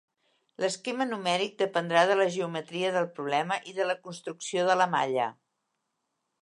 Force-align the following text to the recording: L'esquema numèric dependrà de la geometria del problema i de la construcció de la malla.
L'esquema 0.61 1.05
numèric 1.09 1.53
dependrà 1.59 2.03
de 2.11 2.15
la 2.21 2.27
geometria 2.37 2.91
del 2.97 3.09
problema 3.19 3.59
i 3.73 3.77
de 3.81 3.87
la 3.91 3.99
construcció 4.09 4.69
de 4.71 4.79
la 4.83 4.89
malla. 4.99 5.31